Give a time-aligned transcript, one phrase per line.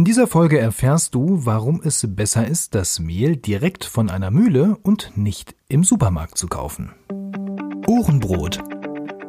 [0.00, 4.78] In dieser Folge erfährst du, warum es besser ist, das Mehl direkt von einer Mühle
[4.82, 6.92] und nicht im Supermarkt zu kaufen.
[7.86, 8.60] Ohrenbrot.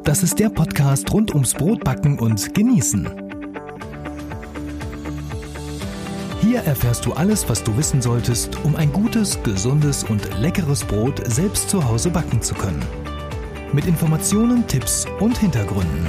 [0.02, 3.06] Das ist der Podcast rund ums Brotbacken und Genießen.
[6.40, 11.20] Hier erfährst du alles, was du wissen solltest, um ein gutes, gesundes und leckeres Brot
[11.30, 12.82] selbst zu Hause backen zu können.
[13.74, 16.06] Mit Informationen, Tipps und Hintergründen.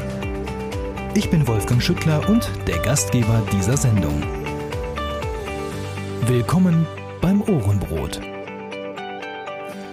[1.16, 4.24] Ich bin Wolfgang Schüttler und der Gastgeber dieser Sendung.
[6.26, 6.88] Willkommen
[7.20, 8.22] beim Ohrenbrot.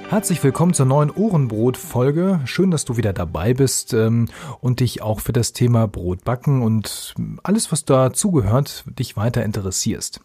[0.08, 2.40] Herzlich willkommen zur neuen Ohrenbrot-Folge.
[2.44, 4.28] Schön, dass du wieder dabei bist ähm,
[4.60, 10.20] und dich auch für das Thema Brotbacken und alles, was dazugehört, dich weiter interessierst.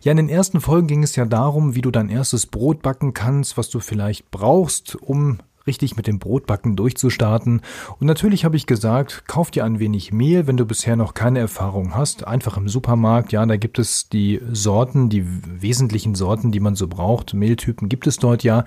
[0.00, 3.12] Ja, in den ersten Folgen ging es ja darum, wie du dein erstes Brot backen
[3.12, 7.60] kannst, was du vielleicht brauchst, um richtig mit dem Brotbacken durchzustarten.
[7.98, 11.40] Und natürlich habe ich gesagt, kauf dir ein wenig Mehl, wenn du bisher noch keine
[11.40, 12.26] Erfahrung hast.
[12.26, 16.88] Einfach im Supermarkt, ja, da gibt es die Sorten, die wesentlichen Sorten, die man so
[16.88, 17.34] braucht.
[17.34, 18.64] Mehltypen gibt es dort ja.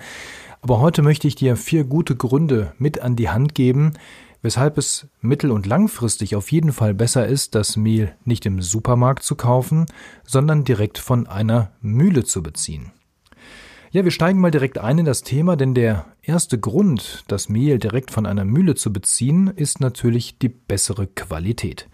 [0.62, 3.94] Aber heute möchte ich dir vier gute Gründe mit an die Hand geben,
[4.42, 9.22] weshalb es mittel- und langfristig auf jeden Fall besser ist, das Mehl nicht im Supermarkt
[9.22, 9.86] zu kaufen,
[10.24, 12.92] sondern direkt von einer Mühle zu beziehen.
[13.92, 17.80] Ja, wir steigen mal direkt ein in das Thema, denn der erste Grund, das Mehl
[17.80, 21.88] direkt von einer Mühle zu beziehen, ist natürlich die bessere Qualität.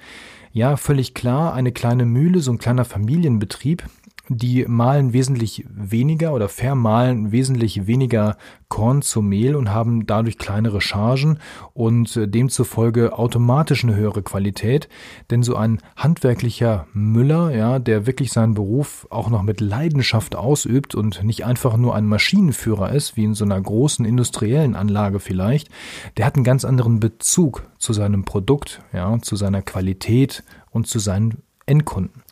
[0.52, 3.82] Ja, völlig klar, eine kleine Mühle, so ein kleiner Familienbetrieb,
[4.28, 8.36] die mahlen wesentlich weniger oder vermahlen wesentlich weniger
[8.68, 11.38] Korn zu Mehl und haben dadurch kleinere Chargen
[11.72, 14.88] und äh, demzufolge automatisch eine höhere Qualität.
[15.30, 20.94] Denn so ein handwerklicher Müller, ja, der wirklich seinen Beruf auch noch mit Leidenschaft ausübt
[20.94, 25.68] und nicht einfach nur ein Maschinenführer ist, wie in so einer großen industriellen Anlage vielleicht,
[26.16, 30.98] der hat einen ganz anderen Bezug zu seinem Produkt, ja, zu seiner Qualität und zu
[30.98, 32.22] seinen Endkunden.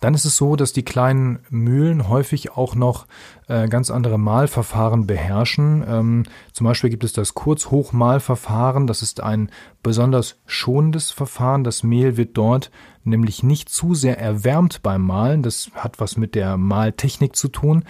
[0.00, 3.06] Dann ist es so, dass die kleinen Mühlen häufig auch noch
[3.48, 5.84] äh, ganz andere Mahlverfahren beherrschen.
[5.88, 8.86] Ähm, zum Beispiel gibt es das Kurzhochmahlverfahren.
[8.86, 9.50] Das ist ein
[9.82, 11.64] besonders schonendes Verfahren.
[11.64, 12.70] Das Mehl wird dort
[13.04, 15.42] nämlich nicht zu sehr erwärmt beim Mahlen.
[15.42, 17.84] Das hat was mit der Mahltechnik zu tun.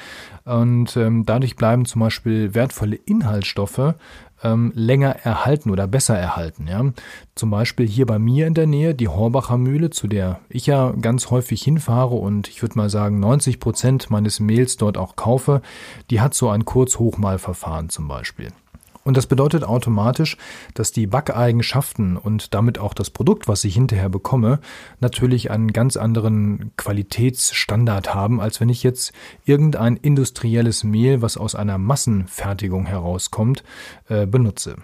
[0.44, 3.94] Und ähm, dadurch bleiben zum Beispiel wertvolle Inhaltsstoffe
[4.42, 6.66] ähm, länger erhalten oder besser erhalten.
[6.66, 6.84] Ja?
[7.34, 10.92] Zum Beispiel hier bei mir in der Nähe die Horbacher Mühle, zu der ich ja
[10.92, 15.62] ganz häufig hinfahre und ich würde mal sagen 90 Prozent meines Mehls dort auch kaufe,
[16.10, 18.48] die hat so ein Kurz-Hochmahlverfahren zum Beispiel.
[19.08, 20.36] Und das bedeutet automatisch,
[20.74, 24.60] dass die Backeigenschaften und damit auch das Produkt, was ich hinterher bekomme,
[25.00, 29.14] natürlich einen ganz anderen Qualitätsstandard haben, als wenn ich jetzt
[29.46, 33.64] irgendein industrielles Mehl, was aus einer Massenfertigung herauskommt,
[34.10, 34.76] äh, benutze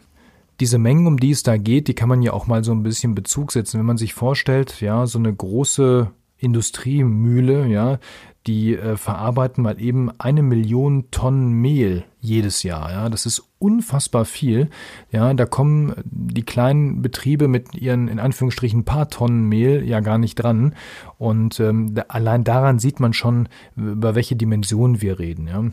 [0.58, 2.84] diese Mengen, um die es da geht, die kann man ja auch mal so ein
[2.84, 3.78] bisschen Bezug setzen.
[3.78, 7.98] Wenn man sich vorstellt, ja, so eine große Industriemühle, ja,
[8.46, 12.90] die äh, verarbeiten mal eben eine Million Tonnen Mehl jedes Jahr.
[12.90, 14.70] Ja, das ist unfassbar viel.
[15.10, 20.18] Ja, da kommen die kleinen Betriebe mit ihren in Anführungsstrichen paar Tonnen Mehl ja gar
[20.18, 20.74] nicht dran.
[21.18, 25.48] Und ähm, allein daran sieht man schon, über welche Dimensionen wir reden.
[25.48, 25.64] Ja.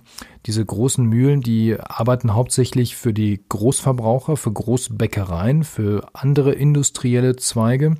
[0.45, 7.95] Diese großen Mühlen, die arbeiten hauptsächlich für die Großverbraucher, für Großbäckereien, für andere industrielle Zweige,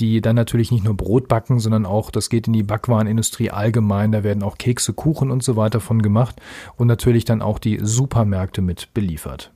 [0.00, 4.01] die dann natürlich nicht nur Brot backen, sondern auch, das geht in die Backwarenindustrie allgemein.
[4.10, 6.40] Da werden auch Kekse, Kuchen und so weiter von gemacht.
[6.76, 9.52] Und natürlich dann auch die Supermärkte mit beliefert.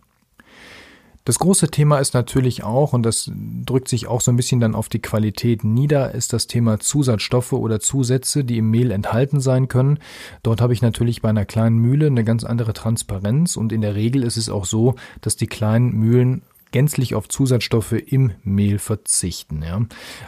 [1.27, 4.77] Das große Thema ist natürlich auch, und das drückt sich auch so ein bisschen dann
[4.77, 9.67] auf die Qualität nieder, ist das Thema Zusatzstoffe oder Zusätze, die im Mehl enthalten sein
[9.67, 9.99] können.
[10.45, 13.97] Dort habe ich natürlich bei einer kleinen Mühle eine ganz andere Transparenz und in der
[13.97, 19.62] Regel ist es auch so, dass die kleinen Mühlen gänzlich auf Zusatzstoffe im Mehl verzichten.
[19.62, 19.81] Ja.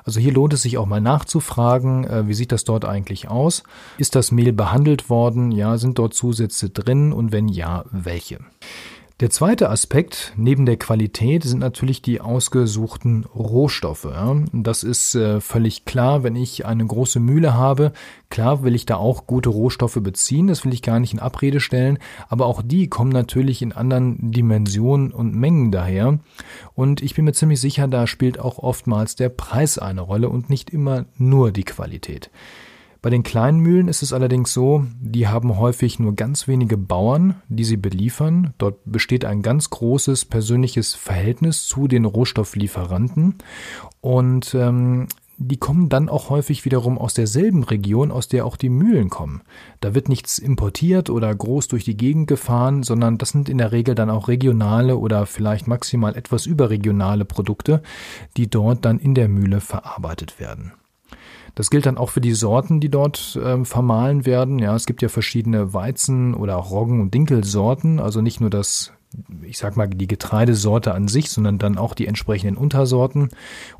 [0.04, 3.62] Also hier lohnt es sich auch mal nachzufragen, äh, wie sieht das dort eigentlich aus?
[3.98, 5.52] Ist das Mehl behandelt worden?
[5.52, 8.38] Ja, sind dort Zusätze drin und wenn ja, welche?
[9.20, 14.06] Der zweite Aspekt neben der Qualität sind natürlich die ausgesuchten Rohstoffe.
[14.52, 17.92] Das ist äh, völlig klar, wenn ich eine große Mühle habe.
[18.30, 21.58] Klar will ich da auch gute Rohstoffe beziehen, das will ich gar nicht in Abrede
[21.58, 21.98] stellen,
[22.28, 26.20] aber auch die kommen natürlich in anderen Dimensionen und Mengen daher.
[26.76, 30.48] Und ich bin mir ziemlich sicher, da spielt auch oftmals der Preis eine Rolle und
[30.48, 32.30] nicht immer nur die Qualität.
[33.00, 37.36] Bei den kleinen Mühlen ist es allerdings so, die haben häufig nur ganz wenige Bauern,
[37.48, 38.54] die sie beliefern.
[38.58, 43.36] Dort besteht ein ganz großes persönliches Verhältnis zu den Rohstofflieferanten
[44.00, 45.06] und ähm,
[45.40, 49.42] die kommen dann auch häufig wiederum aus derselben Region, aus der auch die Mühlen kommen.
[49.80, 53.70] Da wird nichts importiert oder groß durch die Gegend gefahren, sondern das sind in der
[53.70, 57.82] Regel dann auch regionale oder vielleicht maximal etwas überregionale Produkte,
[58.36, 60.72] die dort dann in der Mühle verarbeitet werden.
[61.58, 64.60] Das gilt dann auch für die Sorten, die dort ähm, vermahlen werden.
[64.60, 68.92] Ja, es gibt ja verschiedene Weizen- oder auch Roggen- und Dinkelsorten, also nicht nur das
[69.42, 73.30] ich sag mal, die Getreidesorte an sich, sondern dann auch die entsprechenden Untersorten.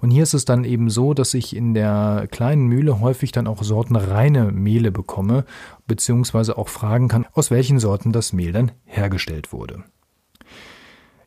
[0.00, 3.46] Und hier ist es dann eben so, dass ich in der kleinen Mühle häufig dann
[3.46, 5.44] auch sortenreine Mehle bekomme,
[5.86, 9.84] beziehungsweise auch fragen kann, aus welchen Sorten das Mehl dann hergestellt wurde.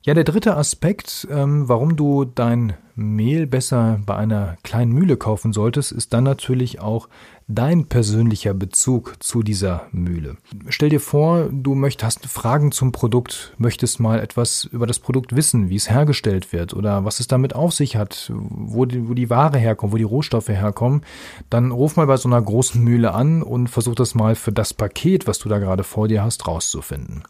[0.04, 5.53] Ja, der dritte Aspekt, ähm, warum du dein Mehl besser bei einer kleinen Mühle kaufen
[5.53, 7.07] solltest, ist dann natürlich auch
[7.56, 10.38] dein persönlicher Bezug zu dieser Mühle.
[10.69, 15.36] Stell dir vor, du möchtest, hast Fragen zum Produkt, möchtest mal etwas über das Produkt
[15.36, 19.13] wissen, wie es hergestellt wird oder was es damit auf sich hat, wo die, wo
[19.13, 21.01] die Ware herkommt, wo die Rohstoffe herkommen,
[21.50, 24.74] dann ruf mal bei so einer großen Mühle an und versuch das mal für das
[24.74, 27.24] Paket, was du da gerade vor dir hast, rauszufinden.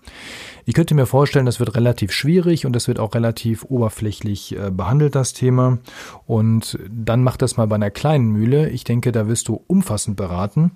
[0.65, 4.69] Ich könnte mir vorstellen, das wird relativ schwierig und das wird auch relativ oberflächlich äh,
[4.69, 5.60] behandelt, das Thema.
[6.25, 8.69] Und dann mach das mal bei einer kleinen Mühle.
[8.69, 10.71] Ich denke, da wirst du umfassend beraten,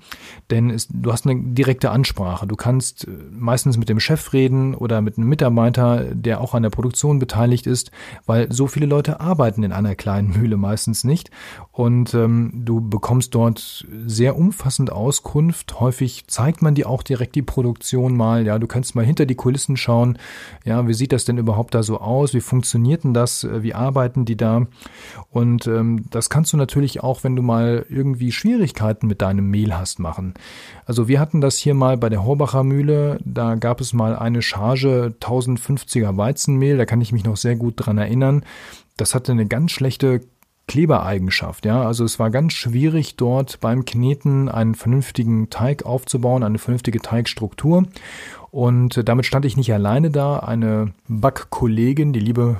[0.50, 2.48] denn es, du hast eine direkte Ansprache.
[2.48, 6.64] Du kannst äh, meistens mit dem Chef reden oder mit einem Mitarbeiter, der auch an
[6.64, 7.92] der Produktion beteiligt ist,
[8.26, 11.32] weil so viele Leute arbeiten in einer kleinen Mühle meistens nicht.
[11.72, 15.80] Und ähm, du bekommst dort sehr umfassend Auskunft.
[15.80, 18.46] Häufig zeigt man dir auch direkt die Produktion mal.
[18.46, 20.18] Ja, du kannst mal hinter die Kulissen schauen,
[20.66, 22.34] ja, wie sieht das denn überhaupt da so aus?
[22.34, 23.44] Wie funktioniert denn das?
[23.44, 24.64] Äh, wie arbeiten die da?
[25.29, 29.77] Und ähm, das kannst du natürlich auch, wenn du mal irgendwie Schwierigkeiten mit deinem Mehl
[29.77, 30.33] hast, machen.
[30.85, 34.41] Also wir hatten das hier mal bei der Horbacher Mühle, da gab es mal eine
[34.41, 38.44] Charge 1050er Weizenmehl, da kann ich mich noch sehr gut dran erinnern.
[38.97, 40.21] Das hatte eine ganz schlechte
[40.67, 41.65] Klebereigenschaft.
[41.65, 47.00] Ja, also es war ganz schwierig dort beim Kneten einen vernünftigen Teig aufzubauen, eine vernünftige
[47.00, 47.85] Teigstruktur.
[48.56, 50.40] Und damit stand ich nicht alleine da.
[50.40, 52.56] Eine Backkollegin, die liebe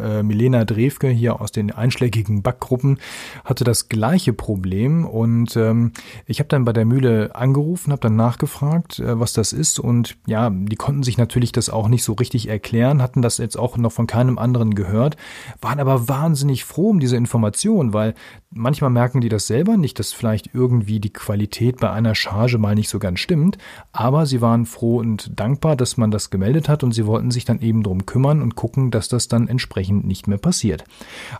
[0.00, 3.00] äh, Milena Drewke hier aus den einschlägigen Backgruppen,
[3.44, 5.04] hatte das gleiche Problem.
[5.04, 5.90] Und ähm,
[6.26, 9.80] ich habe dann bei der Mühle angerufen, habe dann nachgefragt, äh, was das ist.
[9.80, 13.58] Und ja, die konnten sich natürlich das auch nicht so richtig erklären, hatten das jetzt
[13.58, 15.16] auch noch von keinem anderen gehört,
[15.60, 18.14] waren aber wahnsinnig froh um diese Information, weil
[18.52, 22.74] manchmal merken die das selber nicht, dass vielleicht irgendwie die Qualität bei einer Charge mal
[22.74, 23.58] nicht so ganz stimmt.
[23.92, 27.44] Aber sie waren froh und dankbar, dass man das gemeldet hat und sie wollten sich
[27.44, 30.84] dann eben drum kümmern und gucken, dass das dann entsprechend nicht mehr passiert.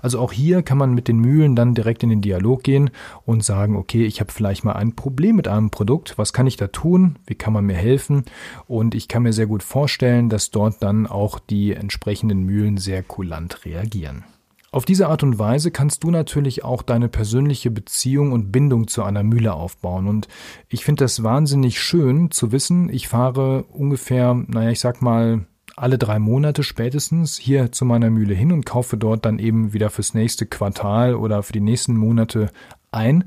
[0.02, 2.90] Also auch hier kann man mit den Mühlen dann direkt in den Dialog gehen
[3.26, 6.56] und sagen, okay, ich habe vielleicht mal ein Problem mit einem Produkt, was kann ich
[6.56, 8.24] da tun, wie kann man mir helfen
[8.66, 13.02] und ich kann mir sehr gut vorstellen, dass dort dann auch die entsprechenden Mühlen sehr
[13.02, 14.24] kulant reagieren.
[14.72, 19.02] Auf diese Art und Weise kannst du natürlich auch deine persönliche Beziehung und Bindung zu
[19.02, 20.06] einer Mühle aufbauen.
[20.06, 20.28] Und
[20.68, 25.98] ich finde das wahnsinnig schön zu wissen, ich fahre ungefähr, naja, ich sag mal, alle
[25.98, 30.14] drei Monate spätestens hier zu meiner Mühle hin und kaufe dort dann eben wieder fürs
[30.14, 32.50] nächste Quartal oder für die nächsten Monate
[32.92, 33.24] ein.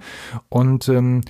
[0.49, 1.21] Und ähm,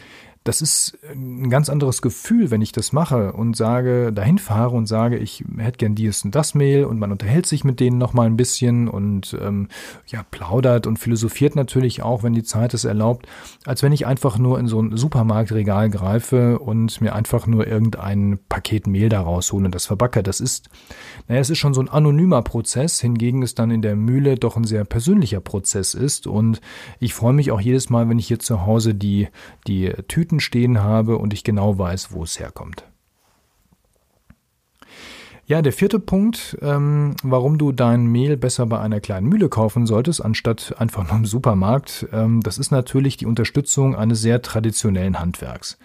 [0.44, 4.88] das ist ein ganz anderes Gefühl, wenn ich das mache und sage, dahin fahre und
[4.88, 8.12] sage, ich hätte gern dies und das Mail und man unterhält sich mit denen noch
[8.12, 9.70] mal ein bisschen und ähm,
[10.08, 13.26] ja plaudert und philosophiert natürlich auch, wenn die Zeit es erlaubt,
[13.66, 18.38] als wenn ich einfach nur in so ein Supermarktregal greife und mir einfach nur irgendein
[18.50, 20.24] Paket Mehl da raushole und das verbacke.
[20.24, 20.70] Das ist,
[21.30, 24.58] naja, es ist schon so ein anonymer Prozess, hingegen es dann in der Mühle doch
[24.58, 26.60] ein sehr persönlicher Prozess ist und
[27.00, 29.30] ich freue mich auch jedes Mal, wenn ich hier zu Hause die
[29.68, 32.86] die Tüten Tüten stehen habe und ich genau weiß, wo es herkommt.
[35.46, 39.86] Ja, der vierte Punkt, ähm, warum du dein Mehl besser bei einer kleinen Mühle kaufen
[39.86, 45.20] solltest, anstatt einfach nur im Supermarkt, ähm, das ist natürlich die Unterstützung eines sehr traditionellen
[45.20, 45.78] Handwerks.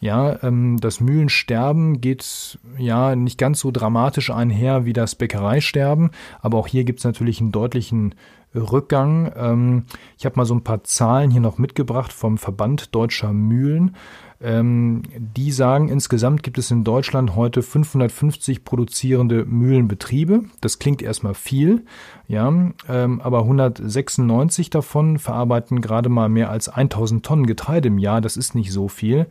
[0.00, 6.10] Ja, ähm, das Mühlensterben geht ja nicht ganz so dramatisch einher wie das Bäckereisterben,
[6.40, 8.16] aber auch hier gibt es natürlich einen deutlichen
[8.54, 9.32] Rückgang.
[9.36, 9.84] Ähm,
[10.18, 13.96] ich habe mal so ein paar Zahlen hier noch mitgebracht vom Verband Deutscher Mühlen.
[14.38, 20.44] Ähm, die sagen, insgesamt gibt es in Deutschland heute 550 produzierende Mühlenbetriebe.
[20.60, 21.86] Das klingt erstmal viel,
[22.28, 22.48] ja,
[22.88, 28.20] ähm, aber 196 davon verarbeiten gerade mal mehr als 1000 Tonnen Getreide im Jahr.
[28.20, 29.26] Das ist nicht so viel.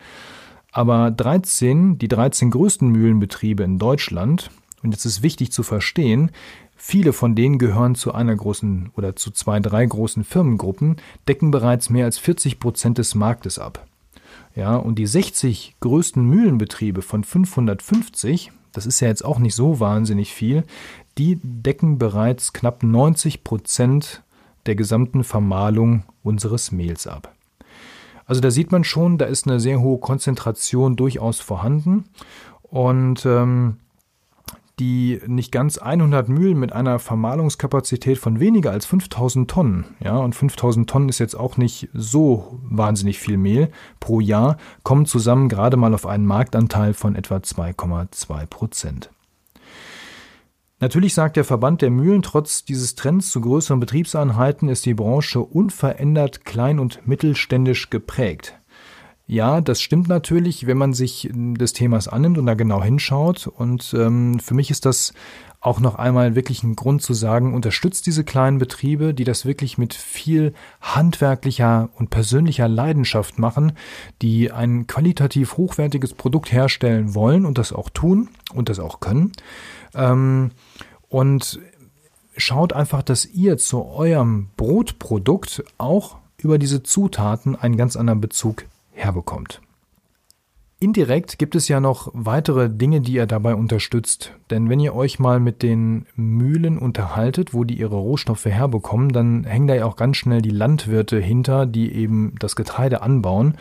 [0.71, 4.49] Aber 13, die 13 größten Mühlenbetriebe in Deutschland,
[4.81, 6.31] und jetzt ist wichtig zu verstehen,
[6.75, 11.89] Viele von denen gehören zu einer großen oder zu zwei, drei großen Firmengruppen, decken bereits
[11.89, 13.87] mehr als 40 Prozent des Marktes ab.
[14.55, 19.79] Ja, und die 60 größten Mühlenbetriebe von 550, das ist ja jetzt auch nicht so
[19.79, 20.63] wahnsinnig viel,
[21.17, 24.23] die decken bereits knapp 90 Prozent
[24.65, 27.33] der gesamten Vermahlung unseres Mehls ab.
[28.25, 32.05] Also da sieht man schon, da ist eine sehr hohe Konzentration durchaus vorhanden.
[32.63, 33.77] Und ähm,
[34.79, 40.35] die nicht ganz 100 Mühlen mit einer Vermahlungskapazität von weniger als 5000 Tonnen, ja, und
[40.35, 45.77] 5000 Tonnen ist jetzt auch nicht so wahnsinnig viel Mehl pro Jahr, kommen zusammen gerade
[45.77, 49.09] mal auf einen Marktanteil von etwa 2,2 Prozent.
[50.81, 55.39] Natürlich sagt der Verband der Mühlen, trotz dieses Trends zu größeren Betriebseinheiten ist die Branche
[55.39, 58.59] unverändert klein- und mittelständisch geprägt.
[59.27, 63.47] Ja, das stimmt natürlich, wenn man sich des Themas annimmt und da genau hinschaut.
[63.47, 65.13] Und ähm, für mich ist das
[65.61, 69.79] auch noch einmal wirklich ein Grund zu sagen, unterstützt diese kleinen Betriebe, die das wirklich
[69.79, 73.71] mit viel handwerklicher und persönlicher Leidenschaft machen,
[74.21, 79.31] die ein qualitativ hochwertiges Produkt herstellen wollen und das auch tun und das auch können.
[79.95, 80.51] Ähm,
[81.09, 81.59] und
[82.37, 88.65] schaut einfach, dass ihr zu eurem Brotprodukt auch über diese Zutaten einen ganz anderen Bezug
[88.95, 89.61] herbekommt.
[90.77, 94.33] Indirekt gibt es ja noch weitere Dinge, die ihr dabei unterstützt.
[94.49, 99.45] Denn wenn ihr euch mal mit den Mühlen unterhaltet, wo die ihre Rohstoffe herbekommen, dann
[99.45, 103.55] hängen da ja auch ganz schnell die Landwirte hinter, die eben das Getreide anbauen.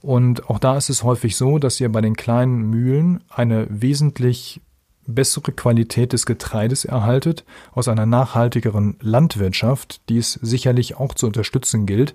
[0.00, 4.62] Und auch da ist es häufig so, dass ihr bei den kleinen Mühlen eine wesentlich
[5.06, 11.86] bessere Qualität des Getreides erhaltet aus einer nachhaltigeren Landwirtschaft, die es sicherlich auch zu unterstützen
[11.86, 12.14] gilt.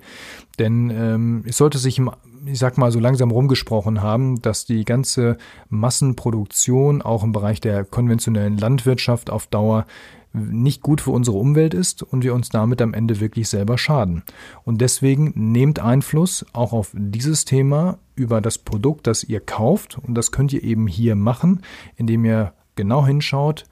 [0.57, 2.01] Denn ähm, es sollte sich,
[2.46, 5.38] ich sag mal, so langsam rumgesprochen haben, dass die ganze
[5.69, 9.86] Massenproduktion auch im Bereich der konventionellen Landwirtschaft auf Dauer
[10.31, 14.24] nicht gut für unsere Umwelt ist und wir uns damit am Ende wirklich selber schaden.
[14.63, 19.98] Und deswegen nehmt Einfluss auch auf dieses Thema über das Produkt, das ihr kauft.
[19.98, 21.62] Und das könnt ihr eben hier machen,
[21.96, 23.65] indem ihr genau hinschaut,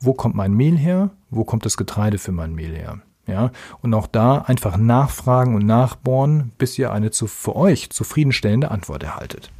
[0.00, 3.00] wo kommt mein Mehl her, wo kommt das Getreide für mein Mehl her.
[3.28, 8.70] Ja, und auch da einfach nachfragen und nachbohren, bis ihr eine zu, für euch zufriedenstellende
[8.70, 9.50] Antwort erhaltet.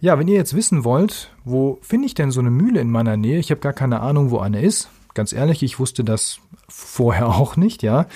[0.00, 3.18] Ja, wenn ihr jetzt wissen wollt, wo finde ich denn so eine Mühle in meiner
[3.18, 3.38] Nähe?
[3.38, 4.88] Ich habe gar keine Ahnung, wo eine ist.
[5.12, 8.06] Ganz ehrlich, ich wusste das vorher auch nicht, ja.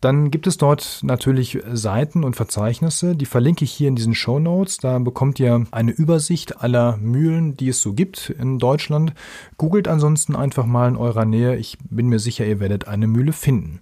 [0.00, 4.38] Dann gibt es dort natürlich Seiten und Verzeichnisse, die verlinke ich hier in diesen Show
[4.38, 4.78] Notes.
[4.78, 9.12] Da bekommt ihr eine Übersicht aller Mühlen, die es so gibt in Deutschland.
[9.56, 11.56] Googelt ansonsten einfach mal in eurer Nähe.
[11.56, 13.80] Ich bin mir sicher, ihr werdet eine Mühle finden.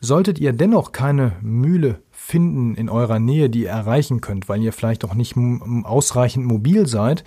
[0.00, 4.72] Solltet ihr dennoch keine Mühle finden in eurer Nähe, die ihr erreichen könnt, weil ihr
[4.72, 5.36] vielleicht auch nicht
[5.84, 7.22] ausreichend mobil seid,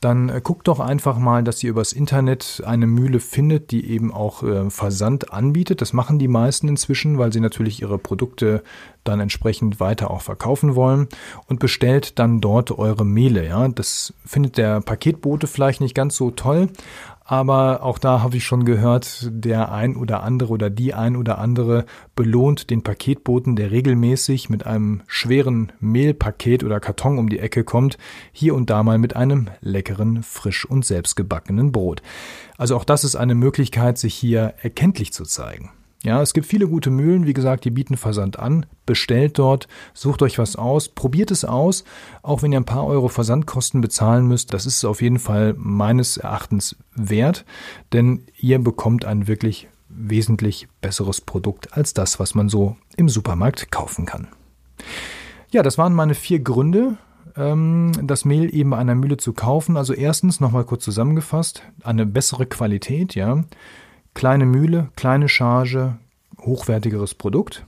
[0.00, 4.14] dann äh, guckt doch einfach mal, dass ihr übers Internet eine Mühle findet, die eben
[4.14, 5.80] auch äh, Versand anbietet.
[5.80, 8.62] Das machen die meisten inzwischen, weil sie natürlich ihre Produkte
[9.02, 11.08] dann entsprechend weiter auch verkaufen wollen
[11.48, 13.44] und bestellt dann dort eure Mehle.
[13.44, 16.68] Ja, das findet der Paketbote vielleicht nicht ganz so toll,
[17.24, 21.38] aber auch da habe ich schon gehört, der ein oder andere oder die ein oder
[21.38, 27.64] andere belohnt den Paketboten, der regelmäßig mit einem schweren Mehlpaket oder Karton um die Ecke
[27.64, 27.96] kommt,
[28.32, 32.02] hier und da mal mit einem leckeren, frisch und selbstgebackenen Brot.
[32.58, 35.70] Also auch das ist eine Möglichkeit, sich hier erkenntlich zu zeigen.
[36.04, 38.66] Ja, es gibt viele gute Mühlen, wie gesagt, die bieten Versand an.
[38.84, 41.82] Bestellt dort, sucht euch was aus, probiert es aus,
[42.22, 44.52] auch wenn ihr ein paar Euro Versandkosten bezahlen müsst.
[44.52, 47.46] Das ist auf jeden Fall meines Erachtens wert,
[47.94, 53.72] denn ihr bekommt ein wirklich wesentlich besseres Produkt als das, was man so im Supermarkt
[53.72, 54.28] kaufen kann.
[55.52, 56.98] Ja, das waren meine vier Gründe,
[57.34, 59.78] ähm, das Mehl eben bei einer Mühle zu kaufen.
[59.78, 63.42] Also erstens nochmal kurz zusammengefasst, eine bessere Qualität, ja.
[64.14, 65.96] Kleine Mühle, kleine Charge,
[66.40, 67.66] hochwertigeres Produkt.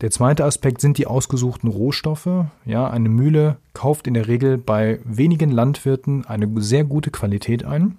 [0.00, 2.28] Der zweite Aspekt sind die ausgesuchten Rohstoffe.
[2.64, 7.98] Ja, eine Mühle kauft in der Regel bei wenigen Landwirten eine sehr gute Qualität ein.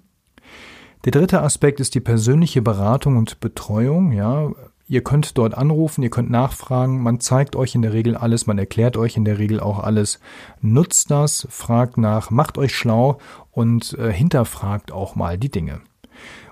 [1.04, 4.12] Der dritte Aspekt ist die persönliche Beratung und Betreuung.
[4.12, 4.50] Ja,
[4.86, 7.02] ihr könnt dort anrufen, ihr könnt nachfragen.
[7.02, 10.20] Man zeigt euch in der Regel alles, man erklärt euch in der Regel auch alles.
[10.60, 13.18] Nutzt das, fragt nach, macht euch schlau
[13.50, 15.80] und äh, hinterfragt auch mal die Dinge.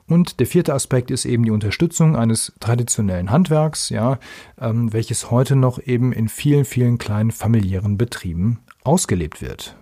[0.06, 4.18] Und der vierte Aspekt ist eben die Unterstützung eines traditionellen Handwerks, ja,
[4.60, 9.76] ähm, welches heute noch eben in vielen, vielen kleinen familiären Betrieben ausgelebt wird.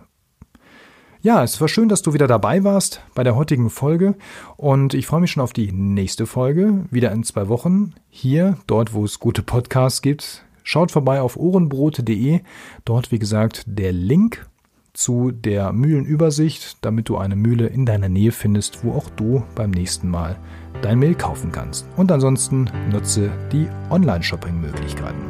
[1.22, 4.14] Ja, es war schön, dass du wieder dabei warst bei der heutigen Folge
[4.56, 8.94] und ich freue mich schon auf die nächste Folge, wieder in zwei Wochen, hier, dort,
[8.94, 10.46] wo es gute Podcasts gibt.
[10.62, 12.40] Schaut vorbei auf ohrenbrote.de,
[12.86, 14.48] dort wie gesagt der Link
[14.92, 19.70] zu der Mühlenübersicht, damit du eine Mühle in deiner Nähe findest, wo auch du beim
[19.70, 20.37] nächsten Mal
[20.82, 21.87] dein Mehl kaufen kannst.
[21.97, 25.20] Und ansonsten nutze die Online-Shopping-Möglichkeiten.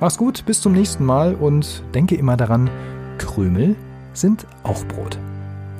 [0.00, 2.70] Mach's gut, bis zum nächsten Mal und denke immer daran,
[3.18, 3.76] Krümel
[4.14, 5.18] sind auch Brot.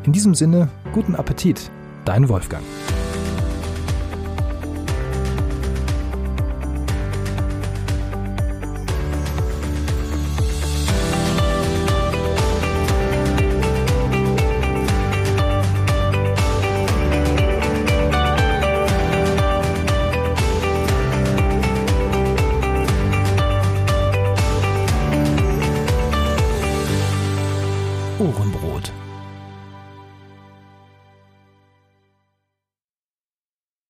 [0.05, 1.71] In diesem Sinne, guten Appetit,
[2.05, 2.63] dein Wolfgang.